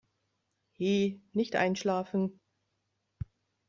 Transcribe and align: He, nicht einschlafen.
He, 0.71 1.21
nicht 1.33 1.55
einschlafen. 1.55 2.39